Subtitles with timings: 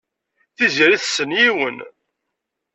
[0.55, 1.77] Tiziri tessen yiwen.